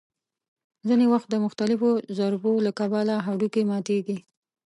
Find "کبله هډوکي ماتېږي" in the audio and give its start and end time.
2.79-4.17